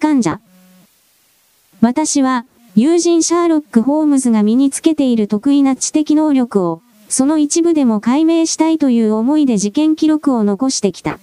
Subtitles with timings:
[0.00, 0.40] 患者。
[1.80, 11.18] 私は、友人シャーロック・ホームズが身につけている得意な知的能力を、その一部でも解明したいという思いで事件記録を残してきた。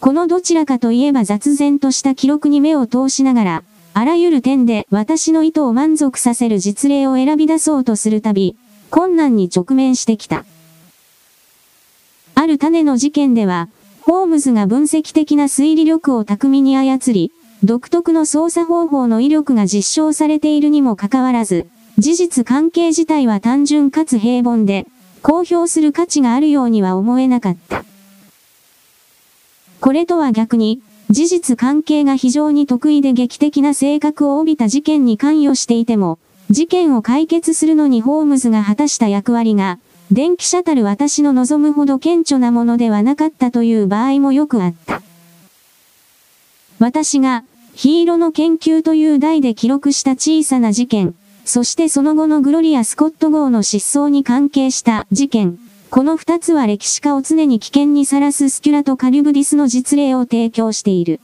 [0.00, 3.62] このどちらかといえば雑然とした記録に目を通しながら、
[3.94, 8.56] あらゆる点で私の意図を満足させる実例を選び出そうとするたび、
[8.90, 10.44] 困難に直面してきた。
[12.34, 13.68] ある種の事件では、
[14.04, 17.30] ホームズが分析的な推理力を巧みに操り、
[17.62, 21.68] 独特の操作方法の威力が実証されているにもかかわらず、
[21.98, 24.88] 事実関係自体は単純かつ平凡で、
[25.22, 27.84] 公表する価値があるようには思えなかった。
[29.80, 36.18] これとは逆に、事実関係が非常に得意で劇的な性格を帯びた事件に関与していても、
[36.50, 39.78] 事件を解決するのにホームズが果たした役割が、
[40.12, 45.00] 電気車たる私の望むほど顕著なものではなかったという場合もよくあった。
[46.78, 47.44] 私が、
[47.74, 51.14] ヒーローの研究という題で記録した小さな事件、
[51.46, 61.20] そしてその後のグロリア・スコット号の失踪に関係した事件、この二つは歴史家を常に危険にさらすスキュラとカリュブディスの実例を提供している。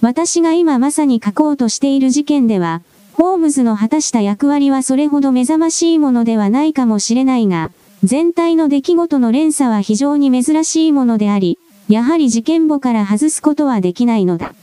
[0.00, 2.82] 私が今まさに書こうとしている事件では、
[3.20, 7.70] ホームズの果たした役割はそれほど目覚ましいものではないかもしれないが、
[8.02, 14.54] 全体の出来事の連鎖は非常に珍しいものであり、やはり事件簿から外すことはできないのだ。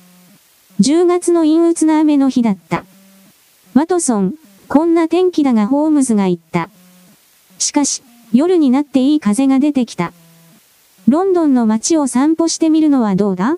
[0.81, 2.83] 10月の陰鬱な雨の日だった。
[3.75, 4.33] ワトソン、
[4.67, 6.71] こんな天気だがホームズが言った。
[7.59, 8.01] しかし、
[8.33, 10.13] 夜になっていい風が出てきた。
[11.07, 13.57] ロンドンの街を散歩してみるのはどうだ？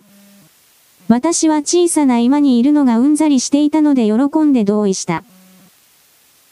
[1.09, 5.23] 私は小さな居間にいるのがうんざりしていたので喜んで同意した。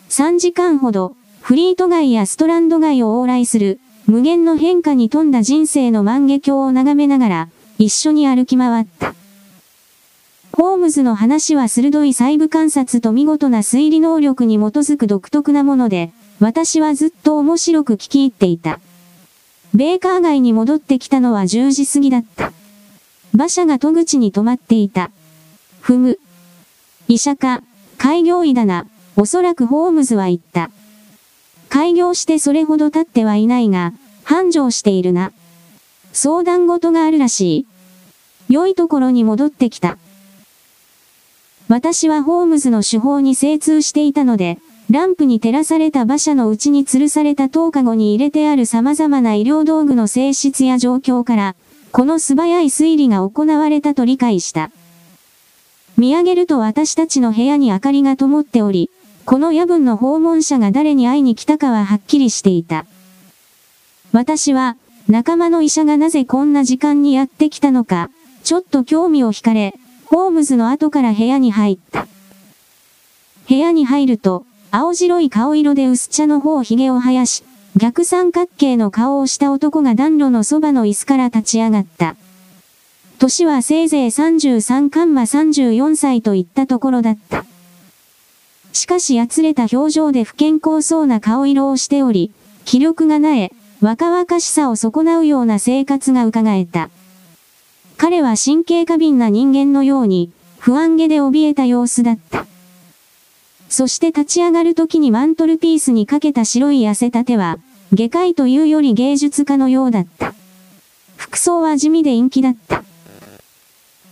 [0.10, 9.14] 3時間ほど、フリート街やストランド街を往来する、無限の変化に富んだ人生の万華鏡を眺めながら、一緒に歩き回った。
[10.54, 18.80] ホームズの話は鋭い細部観察と見事な推理能力に基づく独特なもので、私はずっと面白く聞き入っていた。
[19.76, 22.54] ベーカー街に戻ってきたのは10時過ぎだった。
[23.38, 25.12] 馬車が戸口に止まっていた。
[25.80, 26.18] ふむ。
[27.08, 27.62] 医者か、
[28.00, 30.72] 開業医だな、おそらくホームズは言った。
[31.70, 33.94] 開業してそれほど経ってはいないが、
[34.24, 35.34] 繁盛しているな。
[36.14, 37.68] 相談事があるらし
[38.50, 38.52] い。
[38.52, 40.00] 良いところに戻ってきた。
[41.68, 44.58] 私はホームズの手法に精通していたので、
[44.90, 51.56] ランプに照らされた馬車のうちに吊るされた灯籠に入れてある様々な医療道具の性質や状況から、
[51.92, 54.72] この素早い推理が行われたと理解した。
[55.98, 58.92] 見上げると私たちの部屋に明かりが灯っており、
[59.26, 62.86] この夜分の訪問者が誰に会いに来たかははっきりしていた。
[64.12, 64.78] 私は、
[65.08, 68.10] 仲間の医者がなぜこんな時間にやってきたのか、
[68.44, 69.74] ちょっと興味を惹かれ、
[70.06, 72.08] ホームズの後から部屋に入った。
[73.50, 77.44] 部屋に入ると、青白い顔色で薄茶の方髭を生やし、
[77.78, 82.16] 逆三角形の顔をした男が暖炉のそばの椅子から立ち上がった。
[83.20, 87.46] 年はせいぜい33カンマ34歳といったところだった。
[88.74, 92.32] しかしやつれた表情で不健康そうな顔色をしており、
[92.64, 93.52] 気力がなえ、
[93.82, 96.90] 若々しさを損なうような生活が伺えた。
[97.98, 102.46] 彼は神経過敏な人間のように、不安げで怯えた様子だった。
[103.70, 107.60] そして立ち上がる時にマントルピースにかけた白い痩せた手は、
[107.94, 110.34] 外科医というより芸術家のようだった。
[111.16, 112.84] 服装は地味で陰気だった。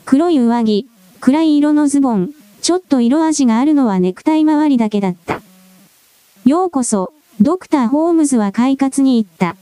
[0.06, 0.88] 黒い上着、
[1.20, 2.32] 暗い色のズボン、
[2.62, 5.42] ちょっと色味があるのはネクタイ周りだけだった。
[6.46, 9.56] ようこそ、ドクター・ホームズは快活に行った。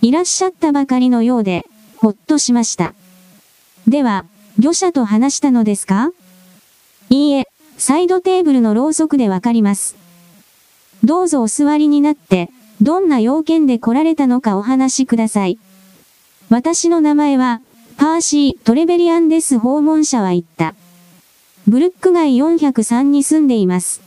[0.00, 2.94] いらっしゃったばかりのようで、ほっとしました。
[3.86, 4.24] では、
[4.58, 6.12] 魚者と話したのですか？
[7.10, 9.96] いいえ、サイドテーブルのろうそくでわかります。
[11.04, 12.50] どうぞお座りになって、
[12.80, 15.58] どんな要件で来られたのかお話しください。
[16.48, 17.60] 私の名前は、
[17.96, 19.58] パーシー・トレベリアンです。
[19.58, 20.74] 訪問者は言った。
[21.66, 24.00] ブルック街403に住んでいます。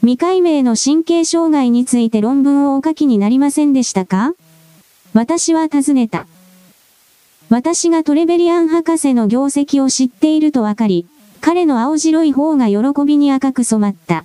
[0.00, 4.34] 未解明の神経障害について論文をお書きになりませんでしたか？
[5.14, 6.26] 私は尋ねた。
[7.48, 11.06] 私がトレベリアン博士の業績を知っているとわかり、
[11.40, 14.24] 彼の青白い方が喜びに赤く染まった。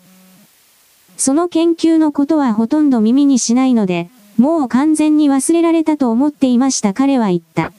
[1.18, 7.72] その研究のことはほとんど耳にしないので、もう完全に忘れられたと思っていました彼は言った。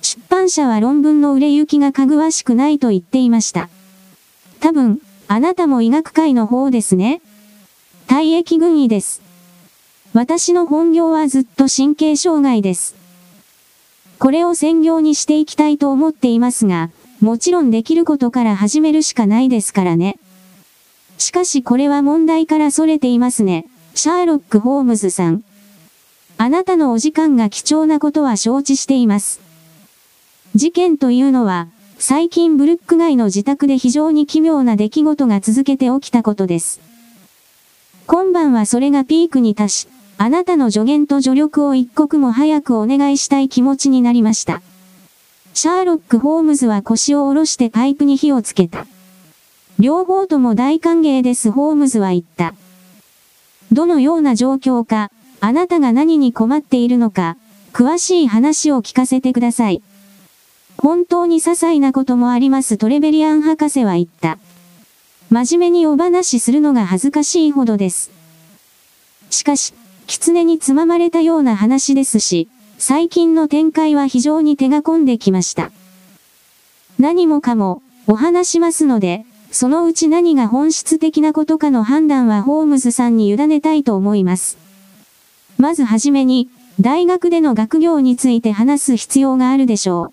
[0.00, 3.68] 出版社は論文の売れ行きがかぐわしくないと言っていました。
[4.60, 7.22] 多分、あなたも医学界の方ですね。
[8.06, 9.22] 体液軍医です。
[10.12, 12.96] 私の本業はずっと神経障害です。
[14.18, 16.90] これを専業にしていきたいと思っていますが、
[17.20, 20.18] もちろんできることから始めるしかないですからね。
[21.22, 23.66] しかしこれは問題から逸れていますね。
[23.94, 25.44] シャーロック・ホームズさん。
[26.36, 29.40] あなたのお時間が貴重なことは承知しています。
[30.56, 36.80] 事件というのは、最近ブルック街の自宅で非常に奇妙な出来事が続けて起きたことです。
[38.08, 44.60] 今晩はそれがピークに達し、あなたの助言と助力を一刻も早くお願いしたい気持ちになりました。
[45.54, 48.88] シャーロック・ホームズは腰を下ろしてパイプに火をつけた。
[49.78, 52.54] 両方とも大歓迎です、ホームズは言った。
[53.72, 55.10] どのような状況か、
[55.40, 57.36] あなたが何に困っているのか、
[57.72, 59.82] 詳しい話を聞かせてください。
[60.76, 64.38] 本当に些細なこともありますトレベリアン博士は言った。
[65.30, 68.10] 真面目にお話しするのが恥ずかしいほどです。
[69.30, 69.72] しかし、
[70.06, 75.70] 狐につままれたような話ですし、最近の展開は非常に手が込んできました。
[76.98, 84.56] 何もかも、お話しますので、そのうち何が本質的なことかの判断はホームズさんに委ねたいと思います。
[85.58, 86.48] まずはじめに、
[86.80, 90.12] 大学での学業について話す必要があるでしょう。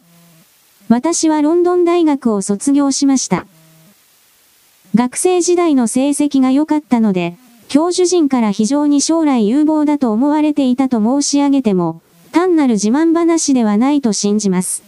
[0.90, 3.46] 私はロンドン大学を卒業しました。
[4.94, 7.38] 学生時代の成績が良かったので、
[7.70, 12.02] 教授陣から非常に将来有望だと思われていたと申し上げても、
[12.34, 14.84] 単なる自慢話ではないと信じます。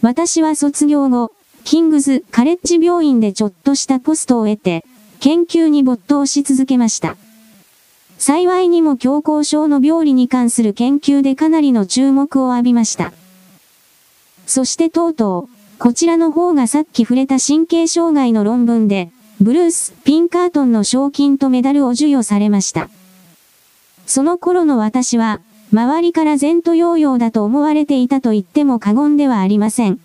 [0.00, 1.32] 私は卒業後、
[1.66, 4.84] キングズ・カレッジ病院でちょっとしたポストを得て、
[5.18, 7.16] 研究に没頭し続けました。
[8.18, 13.12] 幸いにも強行症の病理に関する研究でかなりの注目を浴びました。
[14.46, 19.10] そしてとうとう、こちらの方がさっき触れた神経障害の論文で、
[19.40, 22.88] ブルース・ピンカートンの賞金とメダルを授与されました。
[24.06, 25.40] その頃の私は、
[25.72, 29.98] 周りから前途洋々だと思われていたと言っても過言ではありません。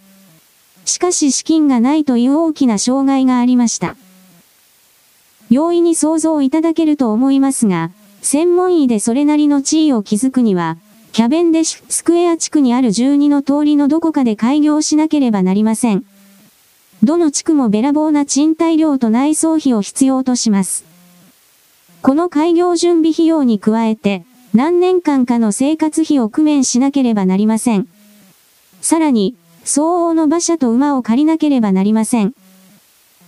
[0.85, 3.95] しかし資金がないという大きな障害がありました。
[5.49, 7.91] 容易に想像いただけると思いますが、
[8.21, 10.77] 専門医でそれなりの地位を築くには、
[11.11, 16.05] キャベンデシュスクエア地区にある12の通りのどこかで開業しなければなりません。
[17.03, 20.85] どの地区もべらぼうな賃貸料と内装費を必要とします。
[22.01, 24.23] この開業準備費用に加えて、
[24.53, 27.87] 何年間かの生活費を工面しなければなりません。
[28.81, 32.33] さらに、相応の馬車と馬を借りなければなりません。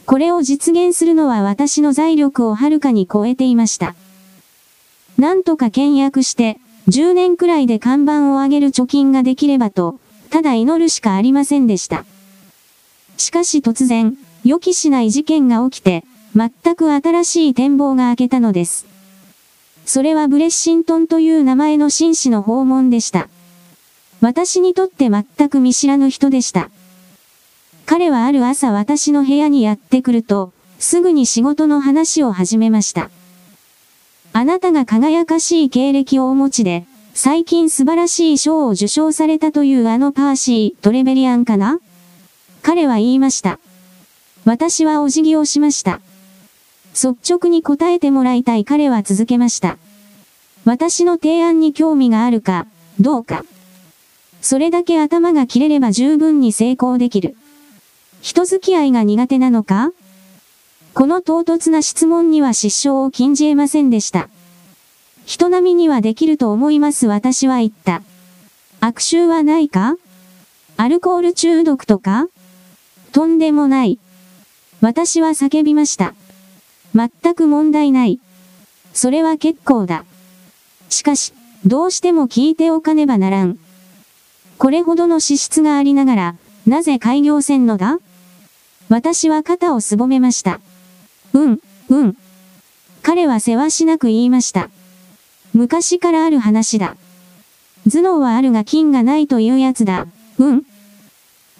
[0.06, 3.96] これを実現するのは私の財力をはるかに超えていました。
[5.18, 6.60] なんとか倹約して、
[6.90, 10.00] 10年くらいで看板を上げる貯金ができればと、
[10.30, 12.06] ただ祈るしかありませんでした。
[13.18, 16.04] しかし突然、予期しない事件が起きて、
[16.36, 18.88] 全く新しい展望が開けたのです。
[19.86, 23.30] それはブレッシントンという名前の紳士の訪問でした。
[24.24, 26.70] 私にとって全く見知らぬ人でした。
[27.86, 33.10] 彼はある朝私の部屋にやってくると、すぐに仕事の話を始めました。
[34.32, 41.82] あなたが輝かしい経歴をお持ちで、最近素晴らしい賞を受賞されたというあのパーシー・トレベリアンかな？
[42.62, 43.60] 彼は言いました。
[44.46, 46.00] 私はお辞儀をしました。
[46.94, 49.78] 率直に答えてもらいたい彼は続けました。
[50.64, 52.68] 私の提案に興味があるか、
[53.02, 53.44] どうか。
[54.44, 57.38] それだけ頭が切れれば十分に成功できる。
[58.22, 59.92] 人付き合いが苦手なのか？
[60.94, 64.28] この唐突な質問には失笑を禁じ得ませんでした。
[65.26, 68.04] 人並みにはできると思います私は言った。
[68.82, 69.96] 悪臭はないか？
[70.76, 72.28] アルコール中毒とか？
[73.14, 73.98] とんでもない。
[74.82, 76.16] 私は叫びました。
[76.94, 78.20] 全く問題ない。
[78.94, 80.04] それは結構だ。
[80.90, 81.32] しかし、
[81.66, 83.58] どうしても聞いておかねばならん。
[84.64, 87.98] これほどの資質がありながら、なぜ開業せんのだ？
[88.88, 90.62] 私は肩をすぼめました。
[91.34, 92.16] うん、うん。
[93.02, 94.70] 彼は世話しなく言いました。
[95.54, 96.96] 昔からある話だ。
[97.92, 100.08] 頭脳はあるが金がないというやつだ。
[100.38, 100.64] うん。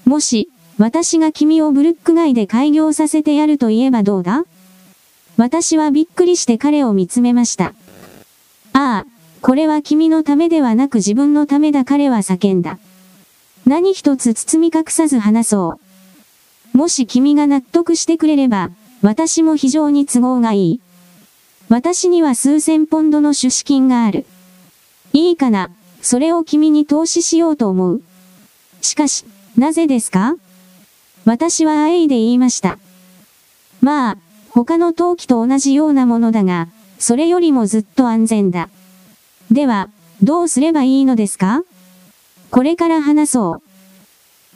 [0.06, 4.46] もし、私が君をブルック街で開業させてやると言えばどうだ？
[5.36, 7.74] 私はびっくりして彼を見つめました。
[8.72, 9.06] ああ、
[9.42, 12.80] これは君のためではなく自分のためだ彼は叫んだ。
[13.66, 15.80] 何一つ包み隠さず話そ
[16.74, 16.78] う。
[16.78, 20.82] もし君が納得してくれれば、私も非常に都合がいい。
[21.70, 24.26] 私には数千ポンドの出資金がある。
[25.14, 25.70] いいかな、
[26.02, 28.02] それを君に投資しようと思う。
[28.82, 29.26] しかし、
[29.58, 30.36] なぜですか？
[31.26, 32.78] 私はあえいで言いました。
[33.80, 34.18] まあ、
[34.50, 36.68] 他の陶器と同じようなものだが、
[37.00, 38.70] それよりもずっと安全だ。
[39.52, 39.90] では、
[40.22, 41.64] どうすればいいのですか？
[42.54, 43.62] これから話そう。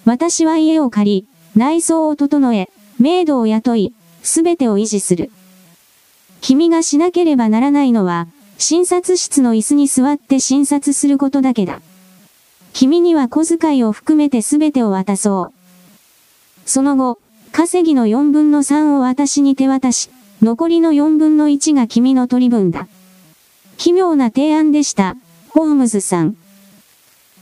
[0.05, 5.31] 私は家を借り、内装を整え、メイドを雇い、すべてを維持する。
[6.39, 8.27] 君がしなければならないのは、
[8.59, 11.81] 診察室の椅子に座って診察することだけだ。
[12.71, 15.53] 君には小遣いを含めてすべてを渡そう。
[16.67, 17.17] その後、
[17.51, 20.11] 稼ぎの4分の3を私に手渡し、
[20.43, 22.87] 残りの4分の1が君の取り分だ。
[23.77, 25.15] 奇妙な提案でした、
[25.49, 26.37] ホームズさん。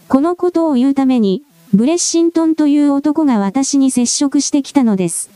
[0.07, 1.43] このことを言うために、
[1.73, 5.29] ブレッシントンという男が私に接触してきたのです。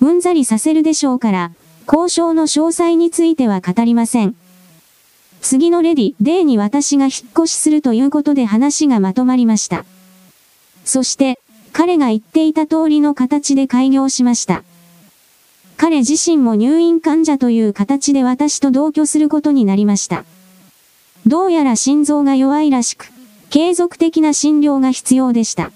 [0.00, 1.50] うんざりさせるでしょうから、
[1.86, 4.34] 交渉の詳細については語りません。
[5.40, 9.84] 次の Lady Day に私が引っ越しするということで話がまとまりました。
[10.84, 11.38] そして、
[11.72, 14.62] 彼が言っていた通りの形で開業しました。
[15.76, 20.24] 彼自身も入院患者という形で私と同居することになりました。
[21.26, 23.10] どうやら心臓が弱いらしく、
[23.54, 25.70] 継続的な診療が必要でした。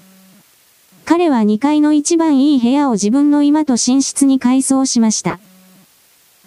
[1.04, 5.38] 彼は2階の一番いい部屋を自分の居間と寝室に改装しました。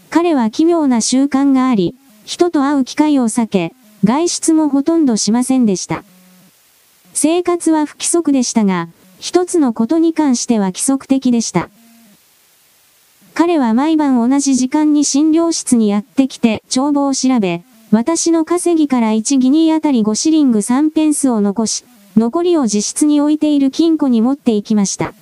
[0.10, 1.96] 彼は奇妙な習慣があり、
[2.26, 3.74] 人と会う機会を避け、
[4.04, 6.04] 外出もほとんどしませんでした。
[7.14, 11.70] 生活は不規則でしたが、一つのことに関しては規則的でした。
[13.34, 21.84] 彼は毎晩同じ時間に診療室にやってきて帳簿を調べ、私の稼ぎから1ギニーあたり5シリング3ペンスを残し、
[22.16, 25.14] 残りを自室に置いている金庫に持っていきました。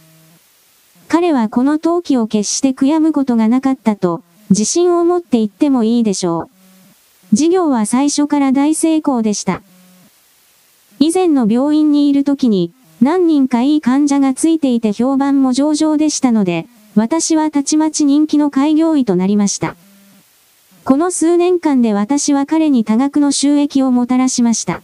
[1.08, 4.22] 彼はこの陶器を決して悔やむことがなかったと、
[4.52, 6.50] 自信を持って言ってもいいでしょ
[7.34, 7.36] う。
[7.36, 9.64] 事業は最初から大成功でした。
[11.00, 12.72] 以前の病院にいる時に、
[13.02, 19.76] 何人かいい患者がついていて評判も上々でしたので、私はたちまち人気の開業医となりました。
[20.90, 24.82] この数年間で私は彼に多額の収益をもたらしました。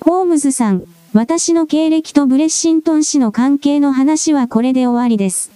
[0.00, 5.50] ホームズさん、私の経歴とブレッシントン氏の関係の話はこれで終わりです。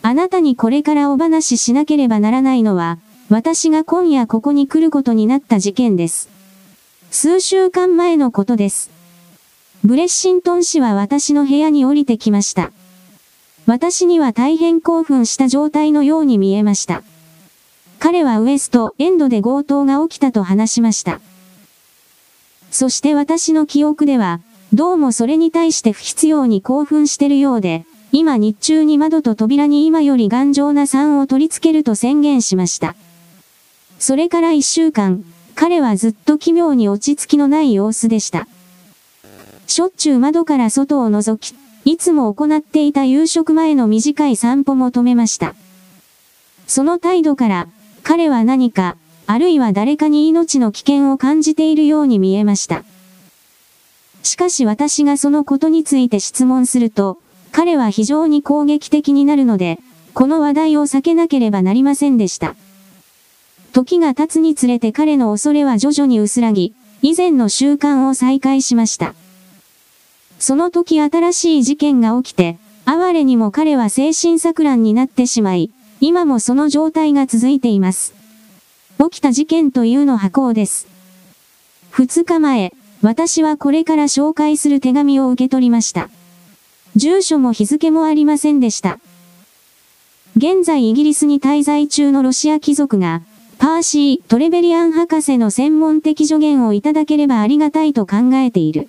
[0.00, 2.96] あなたにこれからお話ししなければならないのは、
[3.28, 6.30] 私が今夜ここに来ることになった事件です。
[7.10, 8.90] 数週間前のことです。
[9.84, 12.72] ブレッシントン氏は私の部屋に降りてきました。
[13.66, 17.02] 私には大変興奮した状態のように見えました。
[18.04, 21.22] 彼はウエストエンドで強盗が起きたと話しました。
[22.70, 24.40] そして私の記憶では、
[24.74, 32.94] どうもそれに対して不必要に興奮してるようで、今日中に窓と扉に今より頑丈な酸を取り付けると宣言しました。
[33.98, 38.46] それから一週間、彼はずっと奇妙に落ち着きのない様子でした。
[39.66, 41.54] しょっちゅう窓から外を覗き、
[41.86, 45.54] いつも行っていた夕食前の短い散歩も止めました。
[46.66, 47.68] その態度から、
[48.04, 48.96] 彼は何か、
[49.26, 52.84] あるいは誰かに命の危険を感じているように見えました。
[54.22, 57.18] しかし私がそのことについて質問すると、
[57.50, 59.78] 彼は非常に攻撃的になるので、
[60.12, 62.54] この話題を避けなければなりませんでした。
[63.72, 69.14] 時が経つにつれて彼の恐れは徐々に薄らぎ、以前の習慣を再開しました。
[70.38, 75.70] その時新しい事件が起きて、哀れにも彼は精神錯乱になってしまい、
[76.00, 78.14] 今もその状態が続いています。
[78.98, 80.86] 起きた事件というのはこうです。
[81.90, 82.72] 二日前、
[83.02, 86.08] 私はこれから紹介する手紙を受け取りました。
[86.96, 88.98] 住所も日付もありませんでした。
[90.36, 93.22] 現在イギリスに滞在中のロシア貴族が、
[93.58, 98.88] パーシー・トレベリアン博士の専門的助言をいただければありがたいと考えている。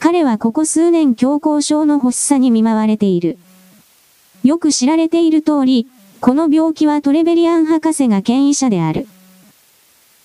[0.00, 3.38] 彼はここ数年強行症の発作に見舞われている。
[4.42, 5.86] よく知られている通り、
[6.20, 9.06] この病気はトレベリアン博士が権威者である。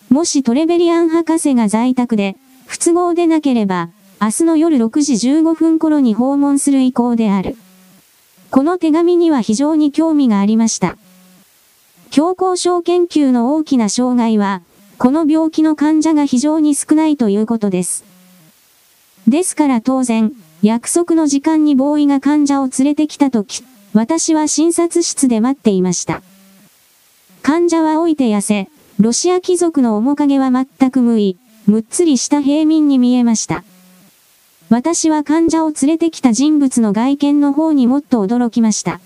[0.10, 2.36] もしトレベリアン博士が在宅で、
[2.66, 3.90] 不都合でなければ、
[4.22, 7.56] 明日の夜6時15分頃に訪問する意向である。
[8.52, 10.98] この手紙には非常に興味がありました。
[12.12, 14.64] 強行症研究の大きな障害は、
[14.98, 18.04] この病気の患者が非常に少ないということです。
[19.30, 23.64] ですから当然、約束の時間にボーイが患者を連れてきたとき、
[23.96, 26.22] 私は診察室で待っていました。
[27.42, 28.68] 患者は老いて痩せ、
[29.00, 33.64] ロシア貴族の面影は全く無い、むっつりした平民に見えました。
[34.70, 39.00] 私は患者を連れてきた人物の外見の方にもっと驚きました。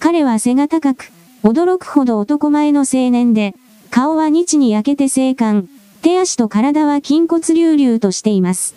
[0.00, 1.10] 彼は背が高く、
[1.42, 3.54] 驚くほど男前の青年で、
[3.90, 5.70] 顔は日に焼けて静観、
[6.02, 8.74] 手足と体は筋骨隆々としています。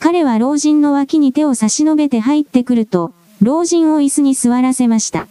[0.00, 5.28] 彼は老人の脇に手を差し伸べて入ってくると、老人を椅子に座らせました。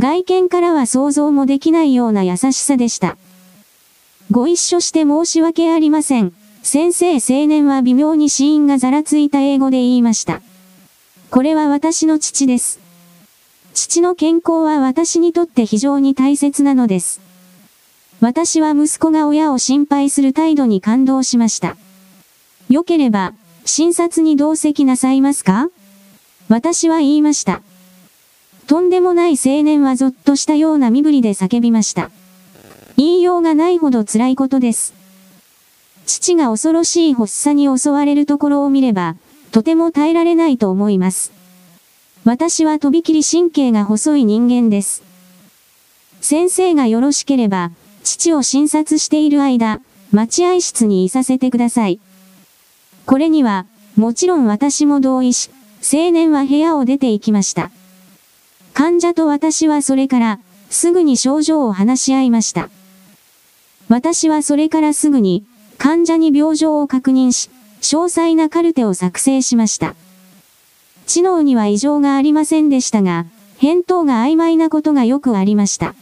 [0.00, 3.16] 外見からは想像もできないような優しさでした。
[4.32, 6.32] ご一緒して申し訳ありません。
[6.64, 10.42] 先生青年は微妙に死因がざらついた英語で言いました。
[11.30, 12.80] これは私の父です。
[13.74, 17.20] 父の健康は私にとって非常に大切なのです。
[18.20, 21.76] 私は息子が親を心配する態度に感動しました。
[22.68, 25.68] よければ、診察に同席なさいますか？
[26.48, 27.62] 私は言いました。
[28.66, 32.10] とんでもない青年はぞっとしたような身振りで叫びました。
[32.96, 34.94] 言いようがないほど辛いことです。
[36.06, 39.16] 父が恐ろしい発作に襲われるところを見れば、
[39.52, 41.32] とても耐えられないと思います。
[42.24, 45.02] 私はとびきり神経が細い人間です。
[46.20, 47.70] 先生がよろしければ、
[48.02, 52.00] 父を診察している間、待合室にいさせてください。
[53.06, 55.50] これには、もちろん私も同意し、
[55.86, 57.70] 青年は部屋を出て行きました。
[58.72, 62.70] 患者と私はそれから、すぐに症状を話し合いました。
[63.90, 65.44] 私はそれからすぐに、
[65.76, 67.50] 患者に病状を確認し、
[67.82, 69.94] 詳細なカルテを作成しました。
[71.06, 73.26] 知能には異常がありませんでしたが、
[73.58, 75.94] 返答が曖昧なことがよくありました。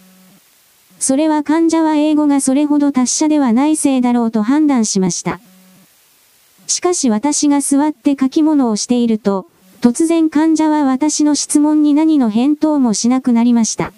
[1.01, 5.41] それは患者は英語がそれほど達者ではないせいだろうと判断しました。
[6.69, 9.47] しかし私が座って書き物をしていると、
[9.83, 13.93] 突然患者は私の質問に何の返答もしなくなりました。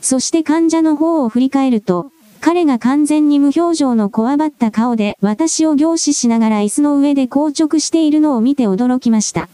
[0.00, 9.50] そして患者の方を振り返ると、彼が完全に無表情のこわばった顔で私を凝視しながら椅子の上で硬直しているのを見て驚きました。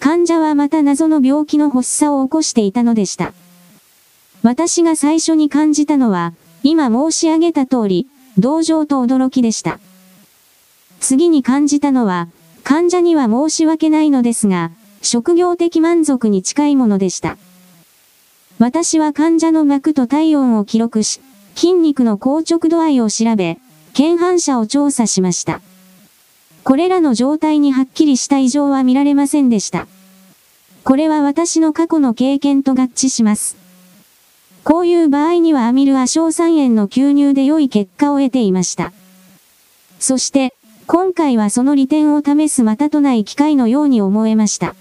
[0.00, 3.32] 患者はまた謎の病気の発作を起こしていたのでした。
[4.42, 6.34] 私が最初に感じたのは、
[6.64, 8.08] 今申し上げた通り、
[8.38, 9.78] 同情と驚きでした。
[10.98, 12.26] 次に感じたのは、
[12.64, 14.70] 患者には申し訳ないのですが、
[15.02, 17.36] 職業的満足に近いものでした。
[18.58, 21.20] 私は患者の脈と体温を記録し、
[21.54, 23.58] 筋肉の硬直度合いを調べ、
[23.92, 25.60] 検反射を調査しました。
[26.64, 29.86] これらの状態にはっきりした異常は見られませんでした。
[30.84, 33.56] これは私の過去の経験と合致します。
[34.64, 38.94] こういう場合にはアミル亜硝酸塩の吸入で良い結果を得ていました。
[40.00, 40.54] そして、
[40.86, 44.74] 今回はその利点を試すまたとない機会のように思えました。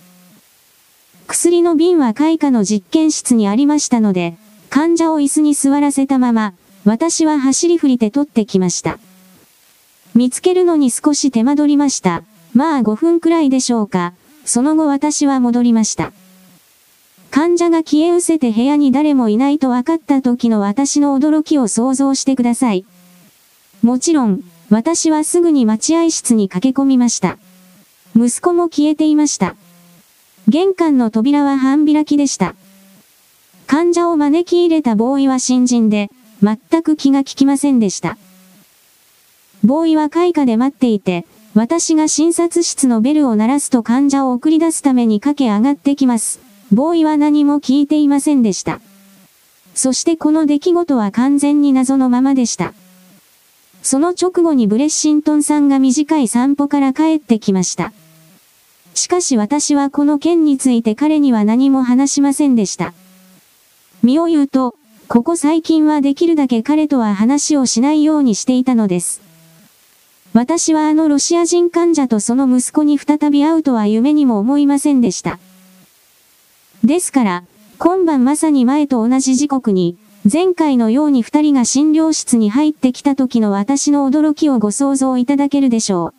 [1.28, 4.36] 薬の瓶は開花の実験室にありましたので、
[4.70, 9.00] 患者を椅子に座らせたまま、私は走り振りて取ってきました。
[10.14, 12.24] 見つけるのに少し手間取りました。
[12.54, 14.14] まあ5分くらいでしょうか。
[14.44, 16.12] その後私は戻りました。
[17.32, 22.86] 患者が消え失せて部屋に誰もいないと分かった時の私の驚きを想像してください。
[23.82, 27.38] もちろん、私はすぐに待合室に駆け込みました。
[28.16, 29.56] 息子も消えていました。
[30.48, 32.56] 玄関の扉は半開きでした。
[33.68, 36.10] 患者を招き入れたボーイは新人で、
[36.42, 38.18] 全く気が利きませんでした。
[39.64, 46.40] ボーイは開花で待っていて、私が診察室のベルを鳴らすと患者を送り出すために駆け上がってきます。
[46.72, 48.82] ボーイは何も聞いていませんでした。
[49.76, 52.74] そしてこの出来事は完全に謎のままでした。
[53.84, 57.92] その直後にブレッシントンさんが短い散歩から帰ってきました。
[58.96, 62.94] しかし私はこの件について彼には何も話しませんでした。
[64.02, 64.76] 身を言うと、
[65.10, 69.22] ここ最近はできるだけ彼とは話をしないようにしていたのです。
[70.34, 75.40] 私はあのロシア人患者とその息子に再び会うとは夢にも思いませんでした。
[76.84, 77.44] ですから、
[77.80, 79.98] 今晩まさに前と同じ時刻に、
[80.32, 86.14] 前回のように二人が診療室に入ってきた時の私の驚きをご想像いただけるでしょう。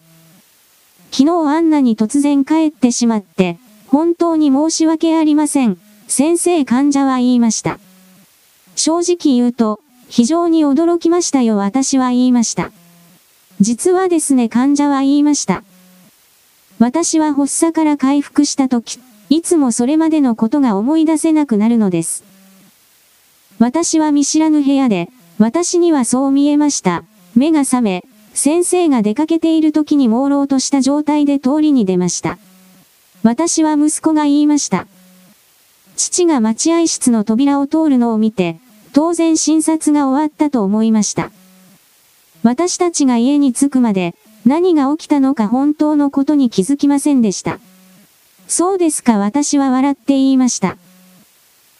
[1.11, 5.79] 昨日アンナに突然帰ってしまって、本当に申し訳ありません。
[6.07, 7.79] 先生患者は言いました。
[8.77, 12.73] 正直言うと、非常に驚きましたよ私は言いました。
[13.61, 15.64] 実はですね患者は言いました。
[16.79, 18.99] 私は発作から回復した時、
[19.31, 22.34] いつもそれまでのことが思い出せなくなるのです。
[23.59, 27.05] 私は見知らぬ部屋で、私にはそう見えました。
[27.35, 32.38] 目が覚め、先生が出かけている時に朦朧とした状態で通りに出ました。
[33.23, 34.87] 私は息子が言いました。
[35.97, 38.59] 父が待合室の扉を通るのを見て、
[38.93, 41.31] 当然診察が終わったと思いました。
[42.43, 44.14] 私たちが家に着くまで、
[44.45, 47.59] 何が起きたのか本当のことに気づきませんでした。
[48.47, 50.77] そうですか私は笑って言いました。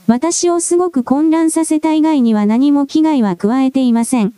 [0.07, 4.35] 私をすごく混乱させた以外には何も危害は加えていません。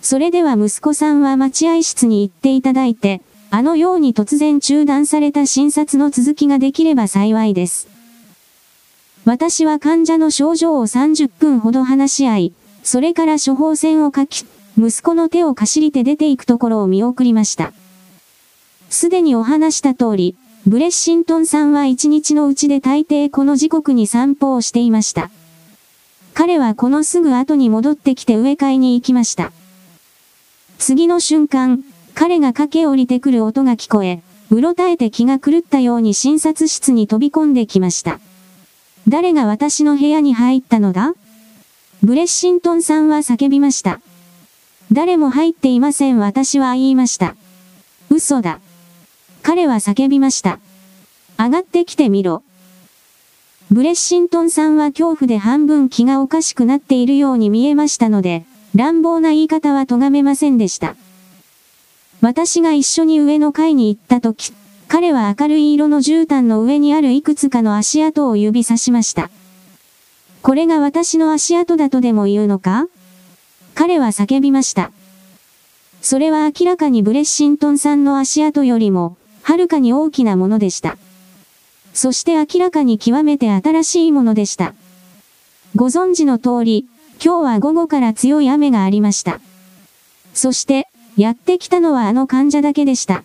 [0.00, 7.86] それでは息子さんは待合室に行っていただいて、あのように突然中断された診察の続きができれば幸いです。
[9.24, 12.52] 私は患者の症状を30分ほど話し合い、
[12.82, 14.44] それから処方箋を書き、
[14.76, 17.72] 息子の手を貸しりて出て行くところを見送りました。
[18.90, 25.28] すでにお話した通り、ブレッシントンさんは一日のうちで大抵この時刻に散歩をしていました。
[26.34, 29.50] 彼はこのすぐ後に戻ってきて植え替えに行きました。
[30.78, 31.82] 次の瞬間、
[32.14, 38.20] 彼が駆け降りてくる音が聞こえ、うろたえて気が狂ったように診察室に飛び込んできました。
[39.08, 41.14] 誰が私の部屋に入ったのだ？
[42.04, 44.00] ブレッシントンさんは叫びました。
[44.92, 47.34] 誰も入っていません私は言いました。
[48.10, 48.60] 嘘だ。
[49.42, 50.60] 彼は叫びました。
[51.38, 52.42] 上がってきてみろ。
[53.70, 60.94] ブレッシントンさんは恐怖で半分気がおかしくなっているように見えましたので、乱暴な言い方は咎めませんでした。
[62.20, 64.52] 私が一緒に上の階に行った時、
[64.86, 69.30] 彼は明るい色の絨毯の上にあるいくつかの足跡を指さしました。
[70.42, 72.86] これが私の足跡だとでも言うのか？
[73.74, 74.92] 彼は叫びました。
[76.00, 80.96] それは明らかにブレッシントンさんの足跡よりも、はるかに大きなものでした。
[81.92, 84.74] そして明らかに極めて新しいものでした。
[85.74, 86.86] ご存知の通り、
[87.24, 89.40] 今日は午後から強い雨がありました。
[90.34, 93.22] そして、やってきたのはあの患者だけでした。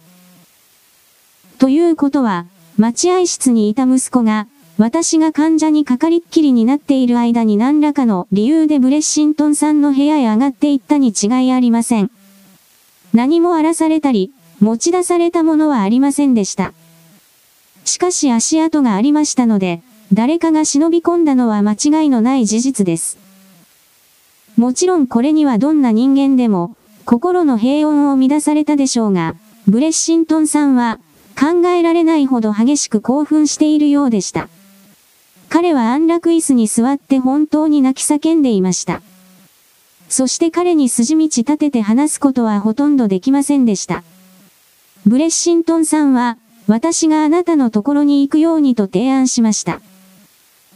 [1.57, 2.45] ということは、
[2.77, 12.11] 待合室にいた息子が、私が患者にかかりっきりになっている間に何らかの理由でブレッシントンさんの部屋へ上がっていったに違いありません。
[13.13, 16.73] 何も荒らされたり、持ち出されたものはありませんでした。
[17.85, 19.81] しかし足跡がありましたので、
[20.13, 23.17] 誰かが忍び込んだのは間違いのない事実です。
[24.57, 29.35] もちろんこれにはどんな人間でも、心の平穏を乱されたでしょうが、
[29.67, 30.99] ブレッシントンさんは、
[31.39, 34.49] 考えられないほど激しく興奮しているようでした。
[35.49, 39.01] 彼は安楽椅子に座って本当に泣き叫んでいました。
[40.09, 44.03] そして彼に筋道立てて話すことはほとんどできませんでした。
[45.07, 49.79] ブレッシントンさんは、私があなたのところに行くようにと提案しました。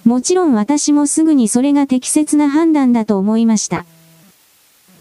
[0.06, 3.86] もちろん私もすぐにそれが適切な判断だと思いました。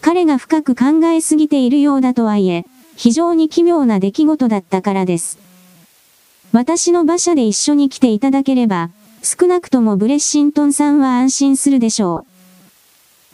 [0.01, 2.65] 彼が深く考えすぎているようだとはいえ、
[2.97, 5.39] 非常に奇妙な出来事だったからです。
[6.51, 8.89] 私の馬車で一緒に来ていただければ、
[9.23, 12.25] 少なくともブレッシントンさんは安心するでしょ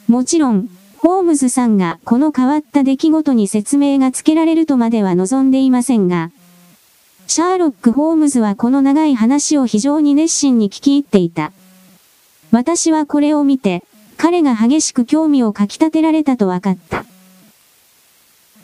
[0.08, 0.12] う。
[0.12, 0.68] もちろん、
[1.00, 6.32] ホームズさんがこの変わった出来事に説明がつけられるとまでは望んでいませんが、
[7.28, 11.52] シャーロック・ホームズはこの長い話を非常に熱心に聞き入っていた。
[12.50, 13.84] 私はこれを見て、
[14.16, 17.04] 彼が激しく興味をかき立てられたと分かった。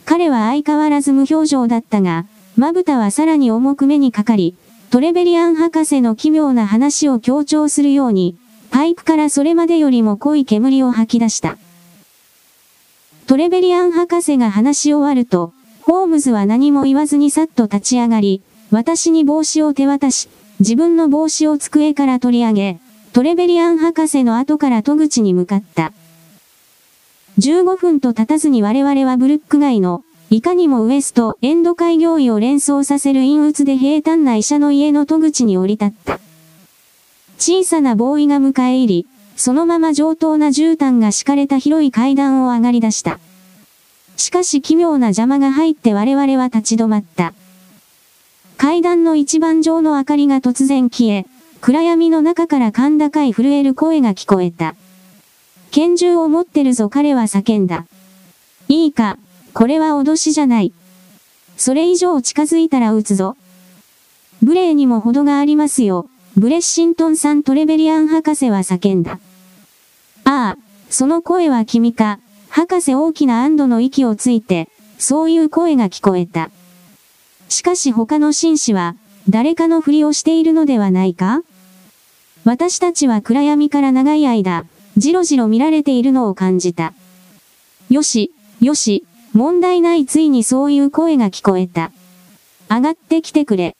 [0.03, 2.25] 彼は相変わらず無表情だったが、
[2.57, 4.55] まぶたはさらに重く目にかかり、
[4.89, 8.35] トレベリアン博士の奇妙な話を強調するように、
[8.71, 11.57] パイプからそれまでよりも濃い煙を吐き出した。
[13.27, 22.79] トレベリアン博士が話し終わると、ホームズは何も言わずにさっと立ち上がり、私に帽子を手渡し、自分の帽子を机から取り上げ、
[23.13, 25.91] トレベリアン博士の後から戸口に向かった。
[27.39, 36.19] 15分と経たずに我々はブルック街の、いかにもウエストエンド開業医を連想させる陰鬱で平坦な医者の家の戸口に降り立った。
[37.39, 43.19] 小さなボーイが迎え入り、そのまま上等な絨毯が敷かれた広い階段を上がり出した。
[44.17, 47.33] しかし奇妙な邪魔が入って我々は立ち止まった。
[48.57, 51.25] 階段の一番上の明かりが突然消え、
[51.59, 54.75] 暗闇の中から甲高い震える声が聞こえた。
[55.71, 57.85] 拳銃を持ってるぞ彼は叫んだ。
[58.69, 59.17] いいか、
[59.53, 60.71] これは脅しじゃない。
[61.57, 63.35] それ以上近づいたら撃つぞ。
[64.41, 66.07] 無礼にも程がありますよ。
[66.37, 69.19] ブレッシントンさんトレベリアン博士は叫んだ。
[70.25, 70.57] ああ、
[70.89, 72.19] その声は君か。
[72.49, 76.49] 博士大きな安堵の息をついて、そういう声が聞こえた。
[77.47, 78.95] しかし他の紳士は、
[79.29, 81.41] 誰かのふりをしているのではないか？
[82.43, 84.65] 私たちは暗闇から長い間、
[84.97, 86.93] じろじろ見られているのを感じた。
[87.89, 91.91] よし、よし、問題ないついにそういう声が聞こえた。
[92.69, 93.75] 上がってきてくれ。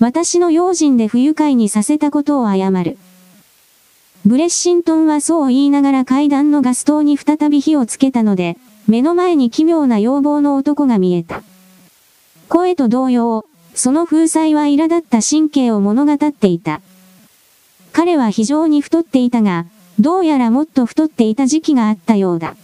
[0.00, 2.98] 私の用心で不愉快にさせたことを謝る。
[4.26, 8.58] ブレッシントンはそう言いながら階段のガス灯に再び火をつけたので、
[8.88, 11.44] 目の前に奇妙な要望の男が見えた。
[12.48, 13.44] 声と同様、
[13.76, 16.80] その風采は苛立った神経を物語っていた。
[17.92, 19.66] 彼は非常に太っていたが、
[20.00, 22.56] どうやらもっと太っていた時期があったようだ。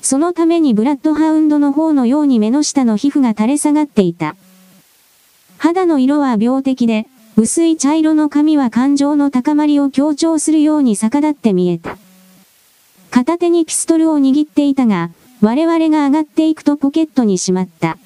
[0.00, 4.36] そのためにブラッドハウンドの方のように目の下の皮膚が垂れ下がっていた。
[5.58, 11.96] 肌の色は病的で、薄い茶色の髪は感情の高まりを強調するように逆立って見えた。
[13.10, 17.98] 片手にピストルを握っていたが、我々が上がっていくとポケットにしまった。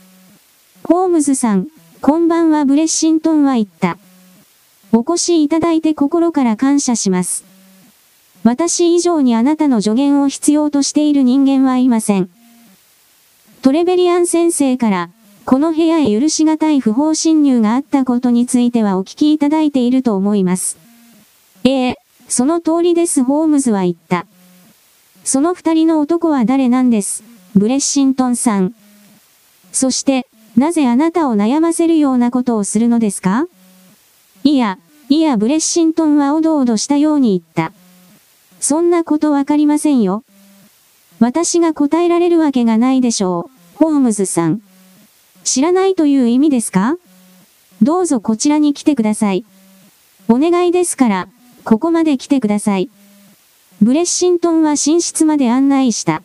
[0.85, 1.67] ホームズさん、
[2.01, 3.99] こんばんはブレッシントンは言った。
[4.93, 7.45] お越しいただいて心から感謝します。
[8.45, 12.31] 私以上にあなたの助言を必要としている人間はいません。
[13.61, 15.11] トレベリアン先生から、
[15.47, 20.77] この部屋へ許しがたい不法侵入があったことについてはお聞きいただいていると思います。
[21.63, 24.27] ええ、その通りですホームズは言った。
[25.23, 27.23] その二人の男は誰なんです？
[27.55, 28.75] ブレッシントンさん。
[29.71, 33.47] そして、なぜあなたを悩ませるようなことをするのですか？
[34.43, 37.73] いや、いやブレッシントンはおどおどしたように言った。
[38.59, 40.25] そんなことわかりませんよ。
[41.21, 43.85] 私が答えられるわけがないでしょう。
[43.85, 44.61] ホームズさん。
[45.47, 46.97] 知らないという意味ですか？
[47.81, 49.45] どうぞこちらに来てください。
[50.29, 51.29] お願いですから、
[51.63, 52.91] ここまで来てください。
[53.81, 56.25] ブレッシントンは寝室まで案内した。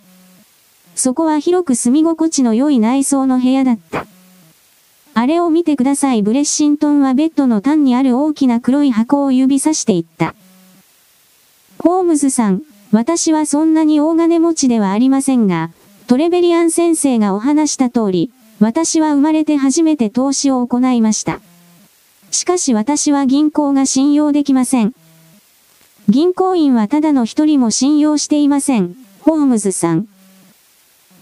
[0.96, 4.08] そこは広く住み心地の良い内装の部屋だった。
[5.14, 6.24] あれを見てください。
[6.24, 10.34] ブレッシントンはベッドの端にある大きな黒い箱を指さしていった。
[11.78, 15.70] ホームズさん、私はそんなに大金持ちではありませんが、
[16.08, 18.32] トレベリアン先生がお話した通り、
[18.62, 21.42] 私は生まれて初めて投資を行いました。
[22.30, 24.94] しかし私は銀行が信用できません。
[26.08, 28.96] 銀行員はただの一人も信用していません。
[29.22, 30.08] ホームズさん。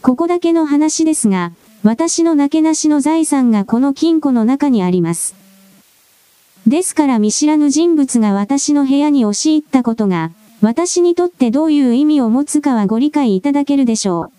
[0.02, 5.34] ここだけの話ですが、私のなけなしの財産がこの金庫の中にあります。
[6.68, 14.39] ですから見知らぬ人物が私の部屋に押し入ったことが、私にとってどういう意味を持つかはご理解いただけるでしょう。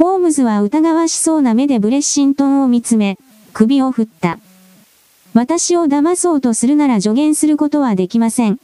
[0.00, 3.18] ホームズは疑わしそうな目でブレッシントンを見つめ、
[3.52, 4.38] 首を振った。
[5.34, 8.58] 私を騙そうとするなら助言することはできません。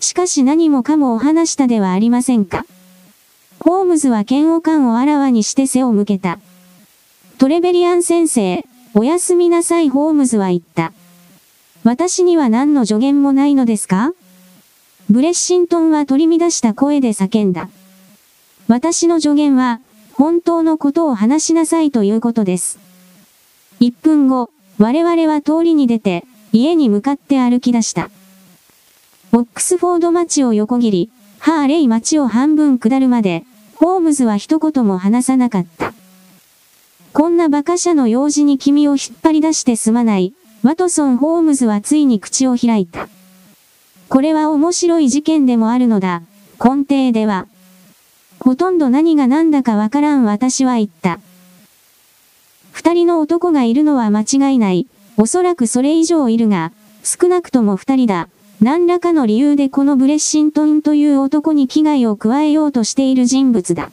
[0.00, 2.66] しかし何もかもお話したではありませんか。
[3.60, 6.40] ホームズは嫌悪感をあらわにして背を向けた。
[7.38, 10.92] トレベリアン先生、おやすみなさいホームズは言った。
[11.84, 14.12] 私には何の助言もないのですか
[15.08, 17.68] ブレッシントンは取り乱した声で叫んだ。
[18.66, 19.78] 私の助言は、
[20.22, 22.78] 本当のことを話しなさいということです。
[23.80, 28.08] 1分後、我々は通りに出て、家に向かって歩き出した。
[29.32, 33.42] オックスフォード町を横切り、ハーレイ町を半分下るまで、
[33.74, 35.92] ホームズは一言も話さなかった。
[37.12, 43.08] こんな馬鹿者の用事に君を引っ張り出してすまない、ワトソン・ホームズはついに口を開いた。
[44.08, 46.22] これは面白い事件でもあるのだ。
[46.64, 47.48] 根底では。
[48.44, 51.20] ほとんど何が何だかわからん私は言った。
[52.72, 54.88] 二人の男がいるのは間違いない。
[55.16, 56.72] おそらくそれ以上いるが、
[57.04, 58.28] 少なくとも二人だ。
[58.60, 63.92] 何らかの理由でこのブレッシントンという男に危害を加えようとしている人物だ。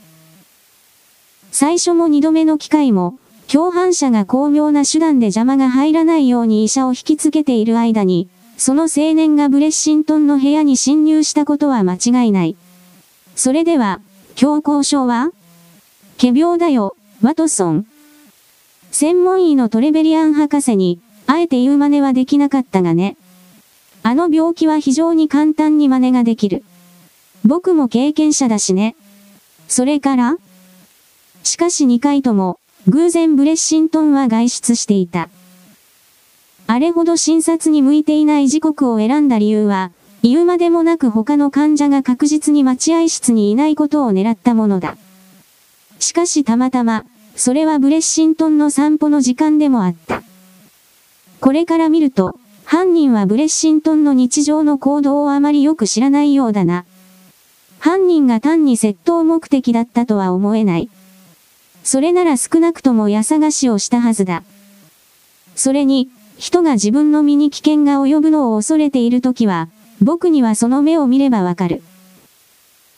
[1.52, 12.56] 最初も二度目の機会も、共犯者が巧妙な手段で邪魔が入らないように医者を引きつけている間に、その青年がブレッシントンの部屋に侵入したことは間違いない。
[13.36, 14.02] それでは、
[14.40, 15.32] 強行症は？
[16.18, 17.86] 仮病だよ、ワトソン。
[18.90, 23.18] 専門医のトレベリアン博士に、あえて言う真似はできなかったがね。
[24.02, 26.64] あの病気は非常に簡単に真似ができる。
[27.44, 28.96] 僕も経験者だしね。
[29.68, 30.38] それから？
[31.44, 35.28] しかし2回とも、偶然ブレッシントンは外出していた。
[36.66, 39.92] あれほど診察に向いていない時刻を選んだ理由は、
[40.22, 44.98] 言うまでもなく他の患者が確実に待合室にいないことを狙ったものだ。
[46.00, 47.06] しかしたまたま、
[47.36, 50.24] それはブレッシントンの散歩の時間でもあった。
[51.40, 56.86] これから見ると、犯人はブレッシントンの日常の行動をあまりよく知らないようだな。
[57.80, 60.90] 犯人が単に窃盗目的だったとは思えない。
[61.84, 64.44] それなら少なくとも家探しをしたはずだ。
[65.56, 69.70] それに、人が自分の身に危険が及ぶのを恐れているときは、
[70.02, 71.82] 僕にはその目を見ればわかる。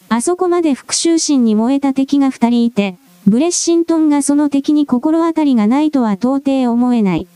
[0.10, 7.28] あそこまで復讐心に燃えた敵が二人いて、ブレッシントンがその敵に心当たりがないとは到底思えない。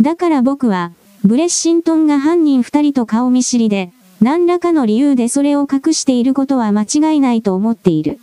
[0.00, 0.92] だから僕は、
[1.24, 8.18] ブレッシントンが犯人二人と顔見知りで、何らかの理由でそれを隠していることは間違いないと思っている。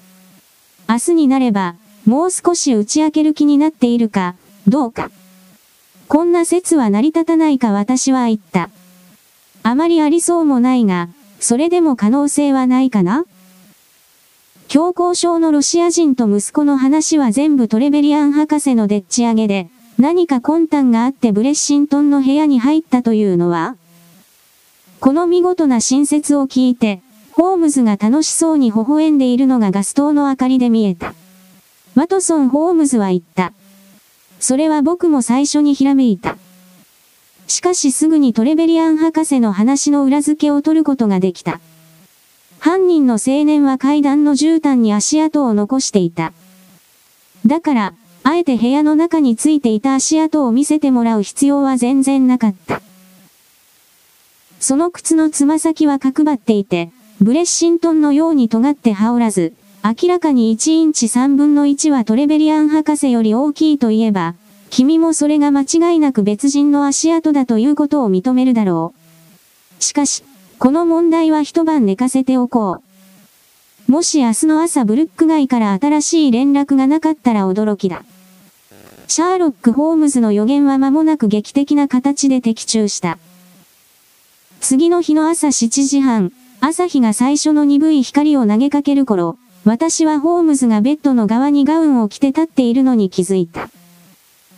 [0.89, 4.35] 明日になれば、もう少し打ち明ける気になっているか、
[4.67, 5.11] どうか。
[6.07, 8.69] こんな説は成り立たないか私は言った。
[9.63, 13.25] あまりありそうもないが、それでも可能性はないかな？
[14.67, 19.69] 強行症のロシア人と息子の話は全部トレベリアン博士のでっち上げで、
[19.99, 23.75] 何か魂胆があってブレッシントンの部屋に入ったというのは？
[24.99, 27.01] この見事な新説を聞いて、
[27.33, 31.13] ホームズが楽しそうに微笑んでいるのがガス灯の明かりで見えた。
[31.95, 33.53] ワトソン・ホームズは言った。
[34.39, 36.37] それは僕も最初にひらめいた。
[37.51, 41.59] しかしすぐにトレベリアン博士の話の裏付けを取ることができた。
[42.59, 46.31] 犯人の青年は階段の絨毯に足跡を残していた。
[47.45, 52.81] だから、あえて部屋の中についていた足跡を見せてもらう必要は全然なかった。
[54.59, 64.35] その靴のつま先は角張っていて、ブレッシントンのように尖って羽織らず、明らかに1インチ3分の1はトレベリアン博士より大きいといえば、
[64.71, 68.93] 君もそれが間違いなく別人の足跡だということを認めるだろ
[69.79, 69.83] う。
[69.83, 70.23] しかし、
[70.59, 72.81] この問題は一晩寝かせておこ
[73.87, 73.91] う。
[73.91, 78.05] もし明日の朝ブルック街から新しい連絡がなかったら驚きだ。
[79.09, 83.17] シャーロック・ホームズの予言は間もなく劇的な形で的中した。
[84.61, 86.31] 次の日の朝7時半、
[86.61, 93.69] 朝日が最初の鈍い光を投げかける頃、私はホームズがベッドの側にガウンを着て立っているのに気づいた。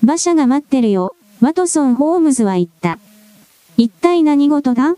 [0.03, 2.99] 馬車が待ってるよ、ワトソン・ホームズは言った。
[3.77, 4.95] 一体何事だ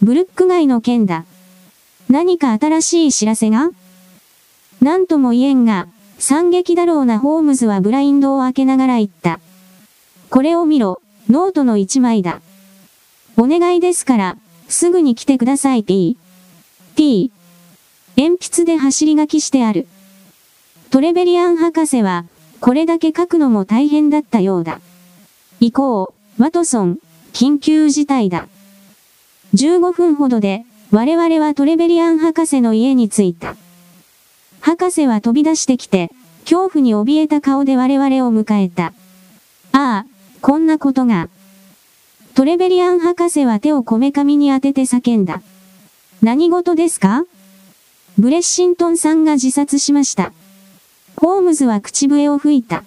[0.00, 1.24] ブルック街の件だ。
[2.08, 3.70] 何か新しい知らせが？
[4.80, 5.88] 何とも言えんが、
[6.20, 9.40] 惨劇だろうなホームズはブラインドを開けながら言った。
[10.30, 12.40] これを見ろ、ノートの一枚だ。
[13.36, 14.36] お願いですから、
[14.68, 16.16] すぐに来てください T。
[16.94, 17.32] T。
[18.16, 19.88] 鉛筆で走り書きしてある。
[20.90, 22.26] トレベリアン博士は、
[22.62, 24.80] これだけ書くのも大変だったようだ。
[25.58, 26.98] 行こう、ワトソン、
[27.32, 28.46] 緊急事態だ。
[29.54, 33.56] 15分ほどで、我々はトレベリアン博士の家に着いた。
[34.60, 36.12] 博士は飛び出してきて、
[36.44, 38.92] 恐怖に怯えた顔で我々を迎えた。
[39.72, 40.06] ああ、
[40.40, 41.28] こんなことが。
[42.36, 45.42] トレベリアン博士は手をこめかみに当てて叫んだ。
[46.22, 47.24] 何事ですか？
[48.18, 50.32] ブレッシントンさんが自殺しました。
[51.22, 52.82] ホームズは口笛を吹いた。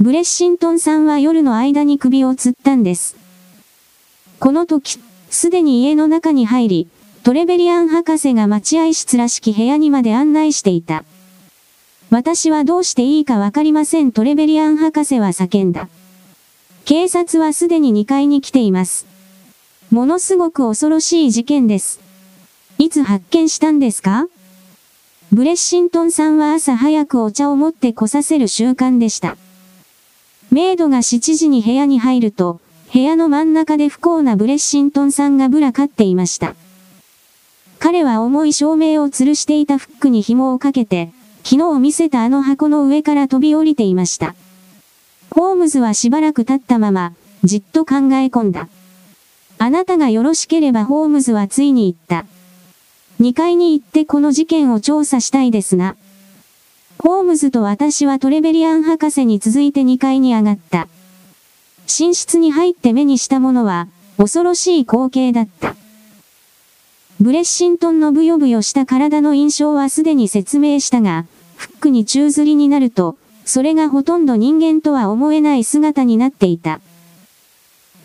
[0.00, 3.16] ブレッシントンさんは夜の間に首を吊ったんです。
[4.40, 6.88] この時、すでに家の中に入り、
[7.22, 11.04] トレベリアン博士が待合室らしき部屋にまで案内していた。
[12.08, 15.90] 私はどうしていいかわかりませんトレベリアン博士は叫んだ。
[16.86, 19.04] 警察はすでに2階に来ています。
[19.90, 22.00] ものすごく恐ろしい事件です。
[22.78, 24.28] いつ発見したんですか？
[25.34, 29.36] ブレッシントンさんは朝早くお茶を持ってこさせる習慣でした。
[30.52, 32.60] メイドが7時に部屋に入ると、
[32.92, 36.54] 部屋の真ん中で不幸なブレッシントンさんがぶらかっていました。
[37.80, 41.10] 彼は重い照明を吊るしていたフックに紐をかけて、
[41.42, 44.36] 昨日見せたあの箱の上から飛び降りていました。
[45.30, 48.68] ホームズはしばらく経ったまま、じっと考え込んだ。
[49.58, 52.33] あなたがよろしければホームズはついに言った。
[53.20, 55.96] 2階に行ってこの事件を調査したいですが。
[56.98, 60.88] ホームズと私はトレベリアン博士に続いて2階に上がった。
[61.86, 65.76] 寝室に入って目にしたものは、恐ろしい光景だった。
[67.20, 76.80] ブレッシントンのブヨブヨした体の印象はすでに説明したが、フックに宙吊りになると、それがほとんど人間とは思えない姿になっていた。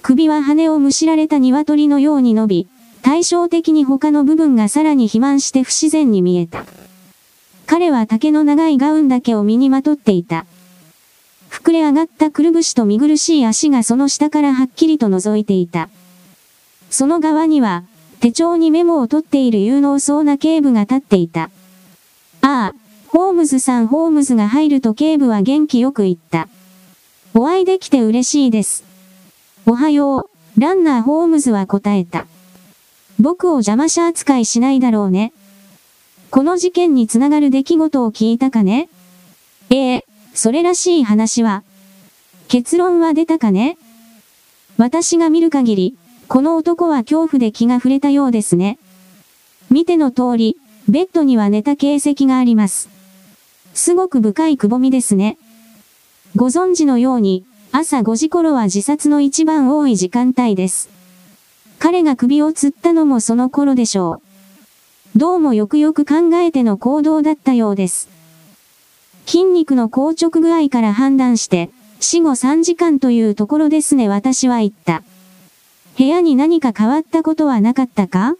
[0.01, 2.67] 首は羽をむしられた鶏のように伸び、
[3.01, 6.65] 対照的に他の部分がさらに肥満して不自然に見えた。
[7.65, 10.45] 彼は竹の長いガウンだけを身にまとっていた。
[11.49, 15.89] 膨れ上がったくるぶしと見苦しい足がその下からはっきりと覗いていた。
[16.89, 17.83] その側には、
[18.19, 21.49] 手帳にメモを取っている有能そうな警部が立っていた。
[22.41, 22.75] ああ、
[23.07, 26.47] ホームズさんホームズが入ると警部は元気よく言った。
[27.33, 28.83] お会いできて嬉しいです。
[29.65, 32.25] おはよう、ランナーホームズは答えた。
[33.19, 35.33] 僕を邪魔者扱いしないだろうね。
[36.29, 38.87] この事件につながる出来事を聞いたかね？
[39.69, 41.63] ええそれらしい話は。
[42.47, 43.77] 結論は出たかね？
[44.77, 45.97] 私が見る限り、
[46.29, 48.79] この男は恐怖で気が触れたようですね。
[49.69, 52.89] 見ての通り、ベッドには寝た形跡があります。
[53.73, 55.37] すごく深いくぼみですね。
[56.35, 60.89] ご存知のように、朝5時頃は自殺の一番多い時間帯です。
[61.79, 64.21] 彼が首を吊ったのもその頃でしょ
[65.15, 65.17] う。
[65.17, 68.09] どうもよくよく考えての行動だったようです。
[69.25, 71.69] 筋肉の硬直具合から判断して、
[72.01, 75.03] 死後3時間というところですね私は言った。
[75.97, 78.35] 部屋に何か変わったことはなかったか？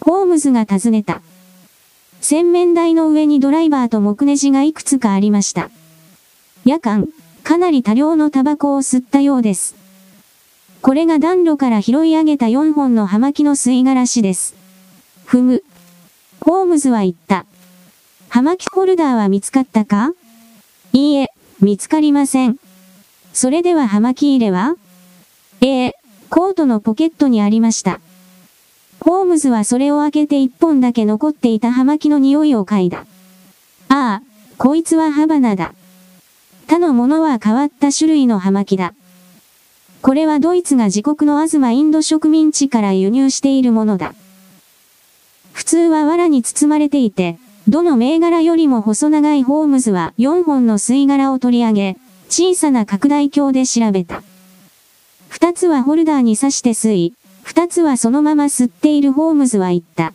[0.00, 1.20] ホームズが尋ねた。
[2.20, 5.70] 洗面台の上にドライバーと木ネジがいくつかありました。
[6.64, 7.08] 夜間、
[7.42, 9.74] かなり多量のタバコを吸ったようです。
[10.82, 14.56] これが暖炉から拾い上げた4本の葉巻の吸い殻しです。
[15.24, 15.62] ふむ。
[16.40, 17.46] ホームズは言った。
[18.28, 20.10] 葉巻ホルダーは見つかったか？
[20.92, 21.28] いいえ、
[21.60, 22.58] 見つかりません。
[23.32, 24.74] それでは葉巻入れは？
[25.60, 25.92] ええ、
[26.30, 28.00] コートのポケットにありました。
[28.98, 33.06] ホームズはそれを開けて一本だけ残っていた葉巻の匂いを嗅いだ。
[33.88, 34.22] ああ、
[34.58, 35.74] こいつはハバナだ。
[36.66, 38.94] 他のものは変わった種類の葉巻だ。
[40.02, 44.14] これはドイツが自国のアズマインド植民地から輸入しているものだ。
[45.52, 47.38] 普通は藁に包まれていて、
[47.68, 51.96] どの銘柄よりも細長いホームズは4本の吸い殻を取り上げ、
[52.28, 54.24] 小さな拡大鏡で調べた。
[55.28, 60.14] 二つはホルダーに刺して吸い、二つはそのまま吸っているホームズは言った。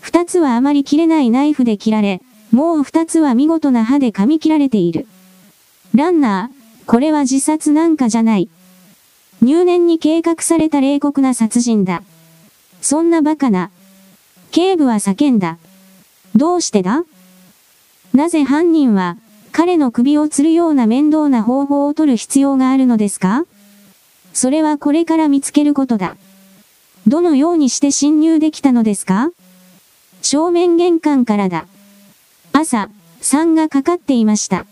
[0.00, 2.22] 二つはあまり切れないナイフで切られ、
[2.52, 5.08] もう二つは見事な歯で噛み切られている。
[5.96, 8.48] ランナー、これは自殺なんかじゃない。
[9.40, 12.02] 入念に計画された冷酷な殺人だ。
[12.80, 13.70] そんな馬鹿な。
[14.50, 15.58] 警部は叫んだ。
[16.34, 17.04] どうしてだ？
[18.14, 19.16] なぜ犯人は、
[19.52, 23.44] 彼の首を吊るような面倒な方法を取る必要があるのですか？
[24.32, 26.16] それはこれから見つけることだ。
[27.06, 29.30] どのようにして侵入できたのですか？
[30.22, 31.66] 正面玄関からだ。
[32.52, 32.88] 朝、
[33.20, 34.66] 3がかかっていました。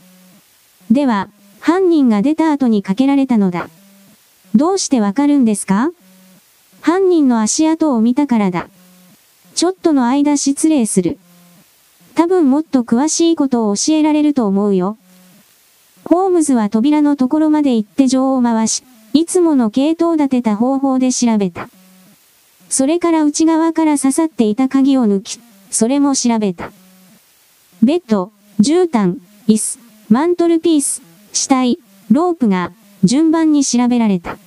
[0.90, 1.28] では、
[1.60, 3.68] 犯人が出た後にかけられたのだ。
[4.56, 5.90] どうしてわかるんですか？
[6.80, 8.68] 犯人の足跡を見たからだ。
[9.54, 11.18] ちょっとの間失礼する。
[12.14, 14.96] 多分もっと詳しいことを教えられると思うよ。
[16.06, 18.82] ホームズは扉のところまで行って錠を回し、
[19.12, 21.68] いつもの系統立てた方法で調べた。
[22.70, 25.38] それから内側から刺さっていた鍵を抜き、
[25.70, 26.72] それも調べた。
[27.82, 29.78] ベッド、絨毯、椅子、
[30.08, 31.02] マントルピース、
[31.34, 31.78] 死体、
[32.10, 32.72] ロープが
[33.04, 34.38] 順番に調べられた。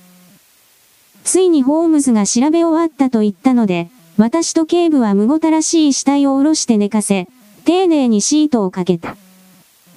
[1.30, 7.28] ついにホームズが調べ終わったと言ったので、私と警部はむごたらしい死体を下ろして寝かせ、
[7.64, 9.16] 丁寧にシートをかけた。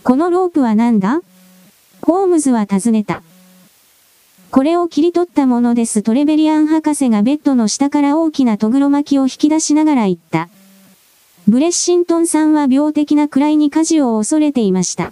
[0.04, 1.22] このロープは何だ？
[2.04, 3.24] ホームズは尋ねた。
[4.52, 6.04] これを切り取ったものです。
[6.04, 10.50] トレベリアン博士がベッドの下から大きなトグロ巻きを引き出しながら言った。
[11.48, 15.12] ブレッシントンさんは病的な位に火事を恐れていました。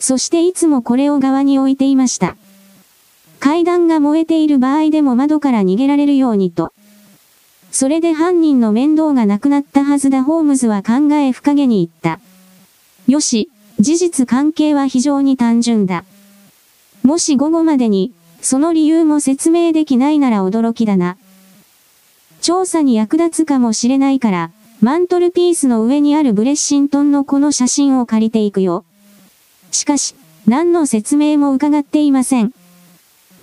[0.00, 2.34] そしていつもこれを側に置いていました。
[3.40, 6.72] 階段が燃えている場合でも窓から逃げられるようにと。
[7.72, 12.20] それで犯人の面倒がなくなったはずだホームズは考え深げに言った。
[13.10, 13.48] よし、
[13.80, 16.04] 事実関係は非常に単純だ。
[17.02, 18.12] もし午後までに、
[18.42, 21.16] その理由も説明できないなら驚きだな。
[22.42, 24.50] 調査に役立つかもしれないから、
[24.82, 28.84] マントルピースの上にあるブレッシントンのこの写真を借りていくよ。
[29.70, 30.14] しかし、
[30.46, 32.52] 何の説明も伺っていません。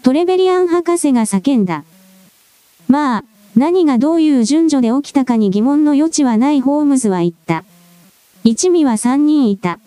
[0.08, 1.84] トレベリアン博士が叫んだ。
[2.88, 3.24] まあ、
[3.58, 7.66] 何がどういう順序で起きたかに疑問の余地はないホームズは言った。
[8.46, 9.82] 一味は三人いた。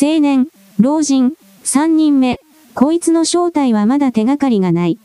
[0.00, 0.46] 青年、
[0.78, 1.32] 老人、
[1.64, 2.38] 三人目、
[2.74, 5.00] こいつの正体はまだ手がかりがない。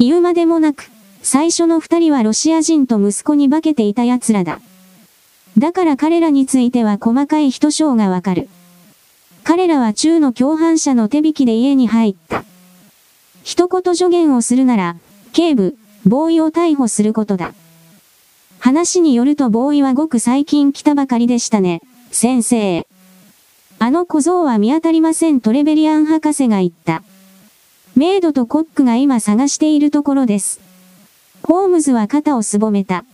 [0.00, 0.90] 言うまでもなく、
[1.22, 4.58] 最初の二人はロシア人と息子に化けていた奴らだ。
[5.56, 8.48] だから彼らについては細かい人称がわかる。
[9.44, 12.44] 彼らは中の共犯者の手引きで家に入った。
[13.44, 14.96] 一言助言をするなら、
[15.34, 15.76] 警部、
[16.06, 17.52] ボーイを逮捕することだ。
[18.58, 22.86] 話によるとボーイはごく最近来たばかりでしたね、先生。
[23.78, 27.02] あの小僧は見当たりませんトレベリアン博士が言った。
[27.94, 30.58] メイドとコックが今探しているところです。
[31.42, 33.04] ホームズは肩をすぼめた。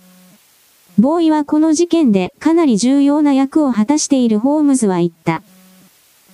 [0.97, 5.43] ボーイはこの事件でかなり重要な役を果たしているホームズは言った。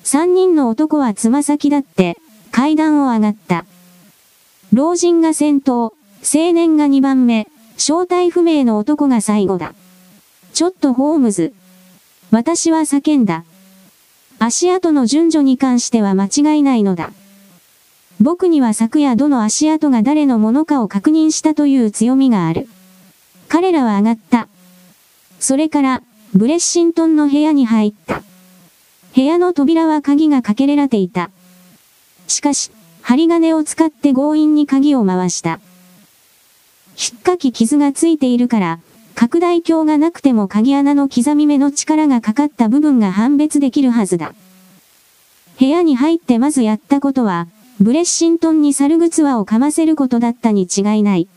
[0.04, 2.18] 三人の男はつま先だって
[2.50, 3.64] 階段を上がった。
[4.76, 7.48] 老人が先頭、青年が2番目、
[7.78, 9.72] 正体不明の男が最後だ。
[10.52, 11.54] ちょっとホームズ。
[12.30, 13.46] 私は叫んだ。
[14.38, 17.10] 足跡の順序に関しては間違いないのだ。
[18.20, 22.68] 僕には昨夜どの足跡が誰のものかを確認したという強みがある。
[23.48, 24.46] 彼らは上がった。
[25.40, 26.02] それから、
[26.34, 28.22] ブレッシントンの部屋に入った。
[29.14, 31.30] 部屋の扉は鍵がかけられていた。
[32.26, 32.70] しかし、
[33.08, 35.60] 針金を使って強引に鍵を回した。
[36.98, 38.80] 引っかき傷がついているから、
[39.14, 44.34] 拡大鏡がなくても鍵穴の刻み目の力がかかった部分が判別できるはずだ。
[45.60, 47.46] 部屋に入ってまずやったことは、
[47.78, 51.28] ブレッシントンに猿靴輪をかませることだったに違いない。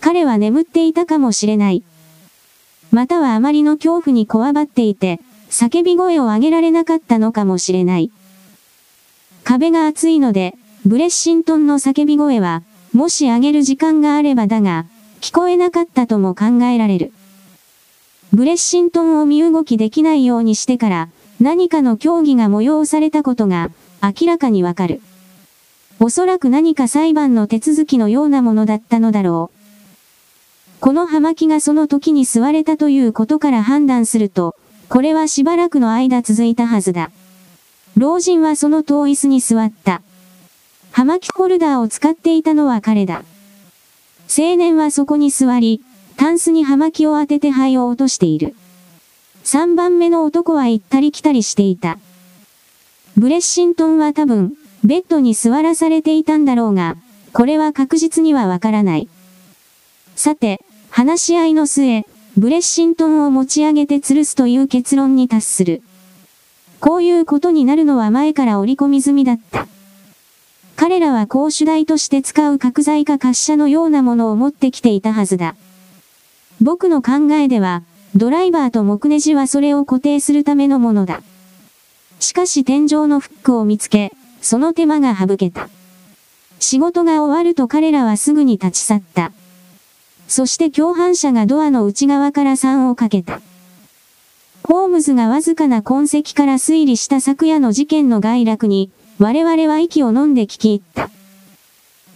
[0.00, 1.82] 彼は眠っていたかもしれない。
[2.92, 5.18] またはあまりの恐怖にこわばっていて、
[5.50, 8.12] 叫び声を上げられなかったのかもしれない。
[9.42, 12.62] 壁が厚いので、ブレッシントンの叫び声は、
[12.92, 14.84] もし上げる時間があればだが、
[15.22, 17.12] 聞こえなかったとも考えられる。
[18.34, 21.08] ブレッシントンを身動きできないようにしてから、
[21.40, 23.70] 何かの協議が催されたことが、
[24.02, 25.00] 明らかにわかる。
[26.00, 30.80] おそらく何か裁判の手続きのようなものだったのだろう。
[30.80, 34.54] この葉巻がその時に吸われたということから判断すると、
[34.90, 37.10] これはしばらくの間続いたはずだ。
[37.96, 40.02] 老人はその遠椅子に座った。
[40.96, 43.24] 葉巻ホルダーを使っていたのは彼だ。
[44.30, 45.82] 青年はそこに座り、
[46.16, 48.54] タンスに葉巻を当てて灰を落としている。
[49.42, 51.98] 三番目の男は行ったり来たりしていた。
[53.16, 56.96] ブレッシントンは多分、ベッドに座らされていたんだろうが、
[57.32, 59.08] これは確実にはわからない。
[60.14, 65.82] さて、話し合いの末、ブレッシントンを持ち上げて吊るすという結論に達する。
[66.78, 69.66] こういうことになるのは前から織り込み済みだった。
[70.76, 75.54] 彼らは公主台として使う角材か滑車のようなものを持ってきていたはずだ。
[76.60, 77.82] 僕の考えでは、
[78.16, 81.22] ドライバーと木ネジはそれを固定するためのものだ。
[82.20, 85.68] しかし天井のフックを見つけ、その手間が省けた。
[86.60, 89.32] 仕事が終わると彼らはすぐに立ち去った。
[90.28, 93.40] そして共犯者がドアの内側から3をかけた。
[94.66, 101.10] ホームズがわずかな痕跡から推理した昨夜の事件の概略に、我々は息を飲んで聞き入った。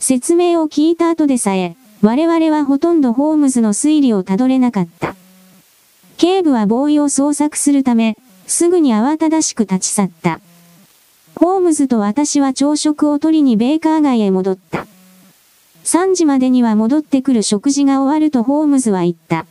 [0.01, 5.15] 説明を聞いた後でさえ、我々はほとんどホームズの推理をたどれなかった。
[6.17, 10.41] 警部はボーイを捜索するため、すぐに慌ただしく立ち去った。
[11.37, 14.87] ホームズと私は朝食を取りにベーカー街へ戻った。
[15.85, 19.47] 3時までには戻ってくる食事が終わるとホームズは言った。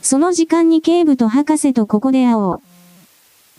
[0.00, 2.62] その時間に警部と博士とここで会おう。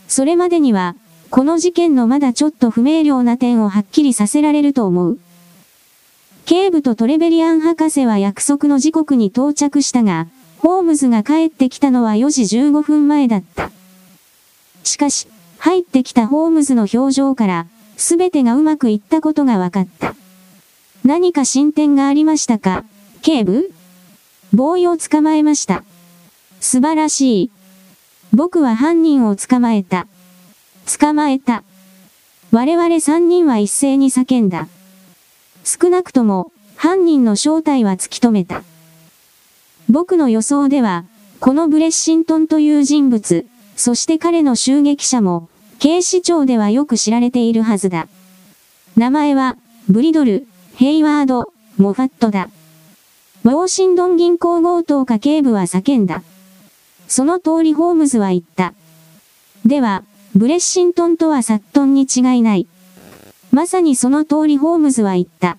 [0.08, 0.96] それまでには、
[1.30, 5.18] この事件のまだちょっと不明瞭な点をはっきりさせられると思う。
[6.44, 13.70] 警部とトレベリアン博士は約束の時刻に到着したが、ホームズが帰ってきたのは4時15分前だった。
[14.84, 15.26] しかし、
[15.58, 17.66] 入ってきたホームズの表情から、
[17.96, 20.14] すべてがうまくいったことが分かった。
[21.04, 22.84] 何か進展がありましたか？
[23.22, 23.72] 警部
[24.52, 25.82] ボーイを捕まえました。
[26.60, 27.50] 素晴らしい。
[28.32, 30.06] 僕は犯人を捕まえた。
[30.86, 31.64] 捕まえた。
[32.52, 34.68] 我々三人は一斉に叫んだ。
[35.64, 38.62] 少なくとも、犯人の正体は突き止めた。
[39.88, 41.04] 僕の予想では、
[41.40, 48.08] このブレッシントンという人物、そして彼の襲撃者も、警視庁ではよく知られているはずだ。
[48.96, 49.56] 名前は、
[49.88, 52.48] ブリドル、ヘイワード、モファットだ。
[53.44, 56.22] ウォーシンドン銀行強盗家警部は叫んだ。
[57.08, 58.72] その通りホームズは言った。
[59.64, 60.04] では、
[60.36, 62.66] ブレッシントンとはサットンに違いない。
[63.52, 65.56] まさにその通りホームズは言った。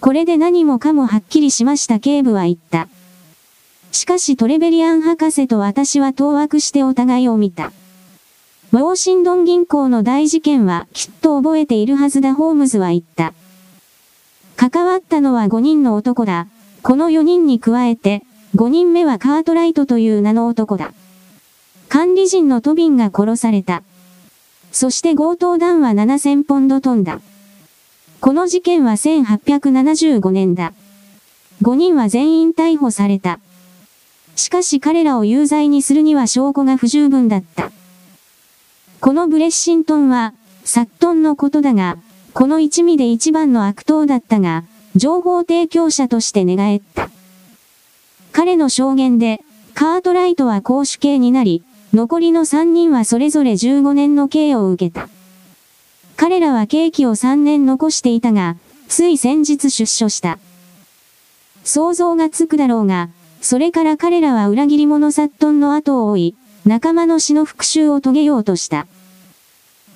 [0.00, 2.88] これで何もかもはっきりしました警部は言った。
[3.92, 7.70] しかしトレベリアン博士と私は当惑してお互いを見た。
[8.72, 13.34] ウォーシンドン銀行の大事件はきっと覚えているはずだホームズは言った。
[14.56, 16.46] 関わったのは5人の男だ。
[16.82, 18.22] この4人に加えて、
[18.54, 20.94] 5人目はカートライトという名の男だ。
[21.88, 23.82] 管理人のトビンが殺された。
[24.72, 27.20] そして強盗団は7000ポンド飛んだ。
[28.20, 30.72] この事件は1875年だ。
[31.62, 33.40] 5人は全員逮捕された。
[34.34, 37.70] しかし彼らを有罪にするには証拠が不十分だった。
[39.00, 40.34] このブレッシントンは、
[40.64, 41.96] サットンのことだが、
[42.34, 44.64] この一味で一番の悪党だったが、
[44.94, 47.08] 情報提供者として寝返った。
[48.32, 49.40] 彼の証言で、
[49.74, 51.62] カートライトは公主刑になり、
[51.96, 55.08] 残りの3人はそれぞれ15年の刑を受けた。
[56.14, 60.38] 彼らは刑期を3年残していたが、つい先日出所した。
[61.64, 63.08] 想像がつくだろうが、
[63.40, 66.34] それから彼らは裏切り者サットンの後を追い、
[66.66, 68.86] 仲間の死の復讐を遂げようとした。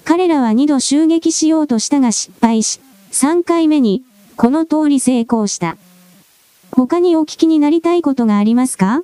[0.06, 2.80] 彼らは2度襲撃しようとしたが失敗し、
[3.12, 4.04] 3回目に、
[4.36, 5.76] この通り成功した。
[6.72, 9.02] 他にお聞きになりたいことがありますか？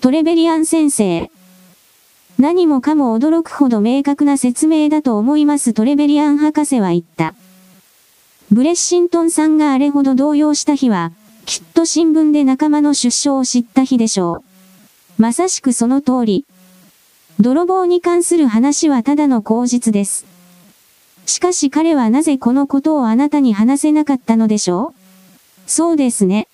[0.00, 1.32] トレベリアン先生。
[2.38, 7.34] 何もかも驚くほど明確な説明だと思いますトレベリアン博士は言った。
[8.52, 11.12] ブレッシントンさんがあれほど動揺した日は、
[11.46, 14.44] きっと新聞で仲間の出所を知った日でしょ
[15.18, 15.22] う。
[15.22, 16.44] まさしくその通り。
[17.40, 20.26] 泥棒に関する話はただの口実です。
[21.24, 24.94] しかし彼はなぜこのことをあなたに話せなかったのでしょ
[25.66, 25.70] う？
[25.70, 26.48] そうですね。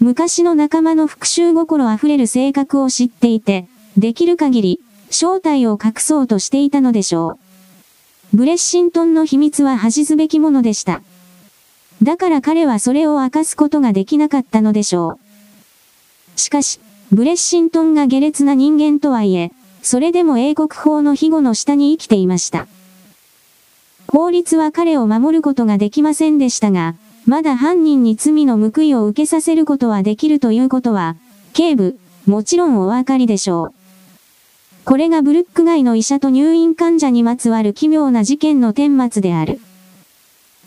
[0.00, 4.80] 昔の仲間の復讐心あふれる性格を知っていて、できる限り、
[5.10, 7.38] 正体を隠そうとしていたのでしょ
[8.32, 8.36] う。
[8.36, 11.02] ブレッシントンの秘密は恥ずべきものでした。
[12.02, 15.18] だから彼はそれを明かすことができなかったのでしょ
[16.36, 16.38] う。
[16.38, 16.80] しかし、
[17.10, 22.66] ブレッシントンが下劣な人間とはいえ、それでも英国法の庇護の下に生きていました。
[24.08, 31.16] 法律は彼を守ることができませんでしたが、まだ犯人に罪の報いを受けさせることはできるということは、
[31.54, 33.75] 警部、もちろんお分かりでしょう。
[34.86, 39.58] これがブルック街の医者と入院患者にまつわる奇妙な事件の顛末である。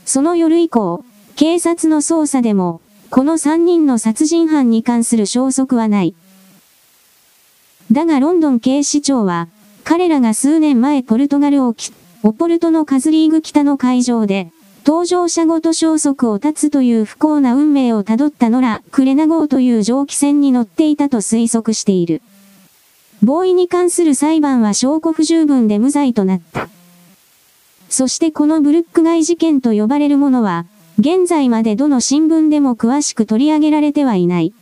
[0.04, 1.06] その夜以降、
[1.38, 6.16] 警察の捜査でも、この3人の殺人犯に関する消息はない。
[7.94, 9.48] だがロンドン警視庁は、
[9.86, 14.52] 彼らが数年前ポルトガル沖、オポルトのカズリーグ北の海上で、
[14.84, 22.22] 搭乗者ごと消息を絶つという不幸な運命をたどったノラ・クレナ号という蒸気船に乗っていたと推測している。
[23.24, 26.70] 合意に関する裁判は証拠不十分で無罪となった。
[27.90, 30.66] そしてこのブルック街事件と呼ばれるものは、
[31.00, 34.54] 現在までどの新聞でも詳しく取り上げられてはいない。